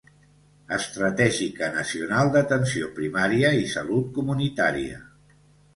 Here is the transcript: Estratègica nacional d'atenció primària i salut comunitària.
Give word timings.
Estratègica 0.77 1.69
nacional 1.75 2.33
d'atenció 2.37 2.91
primària 2.99 3.53
i 3.63 3.71
salut 3.77 4.13
comunitària. 4.19 5.01